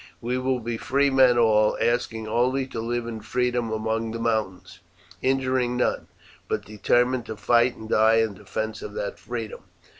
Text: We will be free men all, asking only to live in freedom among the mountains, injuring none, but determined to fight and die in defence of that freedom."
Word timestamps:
We 0.19 0.39
will 0.39 0.59
be 0.59 0.77
free 0.77 1.11
men 1.11 1.37
all, 1.37 1.77
asking 1.79 2.27
only 2.27 2.65
to 2.65 2.79
live 2.79 3.05
in 3.05 3.19
freedom 3.21 3.71
among 3.71 4.09
the 4.09 4.19
mountains, 4.19 4.79
injuring 5.21 5.77
none, 5.77 6.07
but 6.47 6.65
determined 6.65 7.27
to 7.27 7.37
fight 7.37 7.75
and 7.77 7.87
die 7.87 8.15
in 8.15 8.33
defence 8.33 8.81
of 8.81 8.95
that 8.95 9.19
freedom." 9.19 9.59